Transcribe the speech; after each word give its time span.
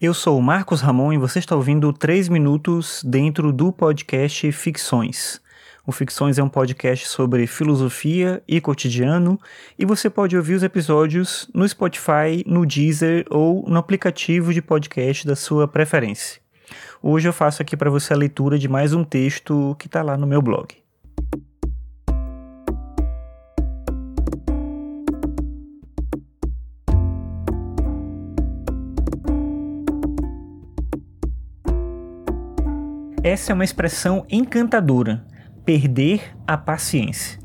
Eu 0.00 0.14
sou 0.14 0.38
o 0.38 0.42
Marcos 0.42 0.80
Ramon 0.80 1.12
e 1.12 1.18
você 1.18 1.40
está 1.40 1.54
ouvindo 1.54 1.92
3 1.92 2.30
minutos 2.30 3.04
dentro 3.04 3.52
do 3.52 3.70
podcast 3.70 4.50
Ficções. 4.50 5.42
O 5.86 5.92
Ficções 5.92 6.38
é 6.38 6.42
um 6.42 6.48
podcast 6.48 7.06
sobre 7.06 7.46
filosofia 7.46 8.42
e 8.48 8.62
cotidiano 8.62 9.38
e 9.78 9.84
você 9.84 10.08
pode 10.08 10.34
ouvir 10.38 10.54
os 10.54 10.62
episódios 10.62 11.50
no 11.52 11.68
Spotify, 11.68 12.42
no 12.46 12.64
Deezer 12.64 13.26
ou 13.28 13.68
no 13.68 13.78
aplicativo 13.78 14.54
de 14.54 14.62
podcast 14.62 15.26
da 15.26 15.36
sua 15.36 15.68
preferência. 15.68 16.40
Hoje 17.02 17.28
eu 17.28 17.32
faço 17.34 17.60
aqui 17.60 17.76
para 17.76 17.90
você 17.90 18.14
a 18.14 18.16
leitura 18.16 18.58
de 18.58 18.68
mais 18.68 18.94
um 18.94 19.04
texto 19.04 19.76
que 19.78 19.86
está 19.86 20.02
lá 20.02 20.16
no 20.16 20.26
meu 20.26 20.40
blog. 20.40 20.79
Essa 33.22 33.52
é 33.52 33.54
uma 33.54 33.64
expressão 33.64 34.24
encantadora: 34.30 35.22
perder 35.64 36.34
a 36.46 36.56
paciência. 36.56 37.38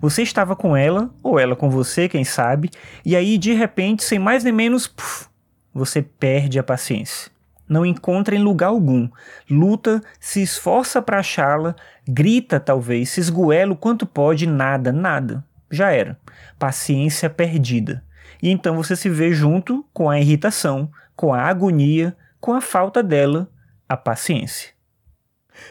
Você 0.00 0.22
estava 0.22 0.56
com 0.56 0.76
ela, 0.76 1.14
ou 1.22 1.38
ela 1.38 1.54
com 1.54 1.70
você, 1.70 2.08
quem 2.08 2.24
sabe, 2.24 2.68
e 3.04 3.14
aí 3.14 3.38
de 3.38 3.52
repente, 3.52 4.02
sem 4.02 4.18
mais 4.18 4.42
nem 4.42 4.52
menos, 4.52 4.88
puf, 4.88 5.28
você 5.72 6.02
perde 6.02 6.58
a 6.58 6.64
paciência. 6.64 7.30
Não 7.68 7.86
encontra 7.86 8.34
em 8.34 8.42
lugar 8.42 8.68
algum. 8.68 9.08
Luta, 9.48 10.00
se 10.18 10.42
esforça 10.42 11.00
para 11.00 11.20
achá-la, 11.20 11.76
grita 12.08 12.58
talvez, 12.58 13.10
se 13.10 13.20
esgoela 13.20 13.72
o 13.72 13.76
quanto 13.76 14.06
pode, 14.06 14.48
nada, 14.48 14.90
nada. 14.90 15.44
Já 15.70 15.92
era. 15.92 16.18
Paciência 16.58 17.30
perdida. 17.30 18.02
E 18.42 18.50
então 18.50 18.74
você 18.74 18.96
se 18.96 19.08
vê 19.08 19.32
junto 19.32 19.86
com 19.92 20.10
a 20.10 20.18
irritação, 20.18 20.90
com 21.14 21.32
a 21.32 21.42
agonia, 21.42 22.16
com 22.40 22.52
a 22.52 22.60
falta 22.60 23.00
dela, 23.00 23.48
a 23.88 23.96
paciência. 23.96 24.79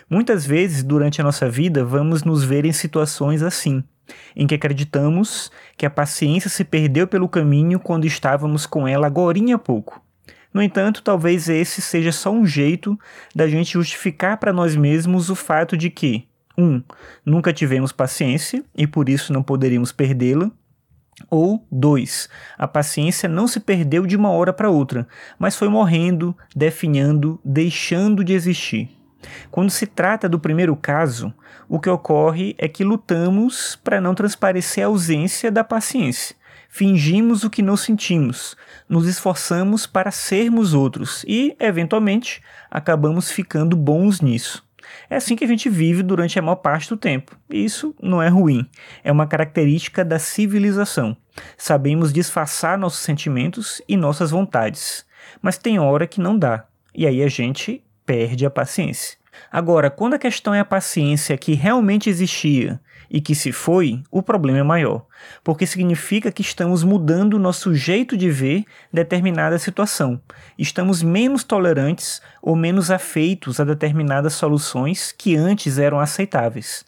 Muitas 0.09 0.45
vezes 0.45 0.83
durante 0.83 1.21
a 1.21 1.23
nossa 1.23 1.49
vida 1.49 1.83
vamos 1.83 2.23
nos 2.23 2.43
ver 2.43 2.65
em 2.65 2.71
situações 2.71 3.41
assim, 3.41 3.83
em 4.35 4.47
que 4.47 4.55
acreditamos 4.55 5.51
que 5.77 5.85
a 5.85 5.89
paciência 5.89 6.49
se 6.49 6.63
perdeu 6.63 7.07
pelo 7.07 7.29
caminho 7.29 7.79
quando 7.79 8.05
estávamos 8.05 8.65
com 8.65 8.87
ela 8.87 9.07
agora 9.07 9.39
há 9.53 9.57
pouco. 9.57 10.01
No 10.53 10.61
entanto, 10.61 11.03
talvez 11.03 11.47
esse 11.47 11.81
seja 11.81 12.11
só 12.11 12.31
um 12.31 12.45
jeito 12.45 12.99
da 13.35 13.47
gente 13.47 13.73
justificar 13.73 14.37
para 14.37 14.51
nós 14.51 14.75
mesmos 14.75 15.29
o 15.29 15.35
fato 15.35 15.77
de 15.77 15.89
que 15.89 16.27
1. 16.57 16.63
Um, 16.63 16.83
nunca 17.23 17.53
tivemos 17.53 17.91
paciência 17.91 18.63
e 18.75 18.87
por 18.87 19.07
isso 19.07 19.31
não 19.31 19.43
poderíamos 19.43 19.91
perdê-la. 19.91 20.51
Ou 21.29 21.65
2. 21.69 22.29
A 22.57 22.67
paciência 22.67 23.27
não 23.27 23.47
se 23.47 23.59
perdeu 23.59 24.05
de 24.05 24.15
uma 24.15 24.31
hora 24.31 24.53
para 24.53 24.69
outra, 24.69 25.07
mas 25.37 25.55
foi 25.55 25.67
morrendo, 25.67 26.35
definhando, 26.55 27.39
deixando 27.43 28.23
de 28.23 28.33
existir. 28.33 28.89
Quando 29.51 29.69
se 29.69 29.85
trata 29.85 30.29
do 30.29 30.39
primeiro 30.39 30.75
caso, 30.75 31.33
o 31.67 31.79
que 31.79 31.89
ocorre 31.89 32.55
é 32.57 32.67
que 32.67 32.83
lutamos 32.83 33.75
para 33.83 34.01
não 34.01 34.15
transparecer 34.15 34.83
a 34.83 34.87
ausência 34.87 35.51
da 35.51 35.63
paciência. 35.63 36.35
Fingimos 36.71 37.43
o 37.43 37.49
que 37.49 37.63
não 37.63 37.75
sentimos, 37.75 38.55
nos 38.87 39.07
esforçamos 39.07 39.87
para 39.87 40.11
sermos 40.11 40.73
outros 40.73 41.25
e, 41.27 41.55
eventualmente, 41.59 42.43
acabamos 42.69 43.31
ficando 43.31 43.75
bons 43.75 44.21
nisso. 44.21 44.63
É 45.09 45.15
assim 45.15 45.35
que 45.35 45.43
a 45.43 45.47
gente 45.47 45.69
vive 45.69 46.03
durante 46.03 46.37
a 46.37 46.41
maior 46.41 46.57
parte 46.57 46.89
do 46.89 46.97
tempo. 46.97 47.35
E 47.49 47.63
isso 47.63 47.95
não 48.01 48.21
é 48.21 48.27
ruim, 48.27 48.67
é 49.03 49.11
uma 49.11 49.27
característica 49.27 50.05
da 50.05 50.19
civilização. 50.19 51.17
Sabemos 51.57 52.13
disfarçar 52.13 52.77
nossos 52.77 52.99
sentimentos 52.99 53.81
e 53.87 53.97
nossas 53.97 54.31
vontades, 54.31 55.05
mas 55.41 55.57
tem 55.57 55.79
hora 55.79 56.07
que 56.07 56.21
não 56.21 56.37
dá, 56.37 56.65
e 56.93 57.07
aí 57.07 57.23
a 57.23 57.27
gente 57.27 57.83
perde 58.09 58.43
a 58.43 58.49
paciência. 58.49 59.19
Agora, 59.51 59.91
quando 59.91 60.15
a 60.15 60.19
questão 60.19 60.51
é 60.51 60.59
a 60.59 60.65
paciência 60.65 61.37
que 61.37 61.53
realmente 61.53 62.09
existia 62.09 62.81
e 63.07 63.21
que 63.21 63.35
se 63.35 63.51
foi, 63.51 64.01
o 64.09 64.23
problema 64.23 64.57
é 64.57 64.63
maior, 64.63 65.05
porque 65.43 65.67
significa 65.67 66.31
que 66.31 66.41
estamos 66.41 66.83
mudando 66.83 67.35
o 67.35 67.39
nosso 67.39 67.75
jeito 67.75 68.17
de 68.17 68.31
ver 68.31 68.65
determinada 68.91 69.59
situação. 69.59 70.19
Estamos 70.57 71.03
menos 71.03 71.43
tolerantes 71.43 72.19
ou 72.41 72.55
menos 72.55 72.89
afeitos 72.89 73.59
a 73.59 73.63
determinadas 73.63 74.33
soluções 74.33 75.11
que 75.11 75.35
antes 75.35 75.77
eram 75.77 75.99
aceitáveis. 75.99 76.83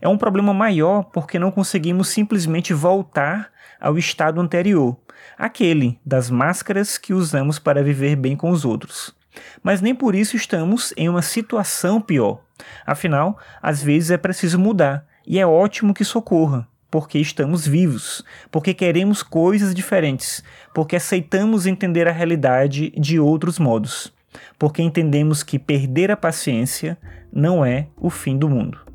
É 0.00 0.08
um 0.08 0.16
problema 0.16 0.54
maior 0.54 1.02
porque 1.02 1.38
não 1.38 1.50
conseguimos 1.50 2.08
simplesmente 2.08 2.72
voltar 2.72 3.50
ao 3.78 3.98
estado 3.98 4.40
anterior, 4.40 4.96
aquele 5.36 6.00
das 6.02 6.30
máscaras 6.30 6.96
que 6.96 7.12
usamos 7.12 7.58
para 7.58 7.82
viver 7.82 8.16
bem 8.16 8.34
com 8.34 8.48
os 8.48 8.64
outros. 8.64 9.14
Mas 9.62 9.80
nem 9.80 9.94
por 9.94 10.14
isso 10.14 10.36
estamos 10.36 10.92
em 10.96 11.08
uma 11.08 11.22
situação 11.22 12.00
pior. 12.00 12.40
Afinal, 12.86 13.38
às 13.60 13.82
vezes 13.82 14.10
é 14.10 14.16
preciso 14.16 14.58
mudar, 14.58 15.06
e 15.26 15.38
é 15.38 15.46
ótimo 15.46 15.94
que 15.94 16.04
socorra, 16.04 16.66
porque 16.90 17.18
estamos 17.18 17.66
vivos, 17.66 18.24
porque 18.50 18.74
queremos 18.74 19.22
coisas 19.22 19.74
diferentes, 19.74 20.42
porque 20.74 20.96
aceitamos 20.96 21.66
entender 21.66 22.06
a 22.06 22.12
realidade 22.12 22.90
de 22.90 23.18
outros 23.18 23.58
modos, 23.58 24.12
porque 24.58 24.82
entendemos 24.82 25.42
que 25.42 25.58
perder 25.58 26.10
a 26.10 26.16
paciência 26.16 26.98
não 27.32 27.64
é 27.64 27.86
o 27.96 28.10
fim 28.10 28.36
do 28.36 28.48
mundo. 28.48 28.91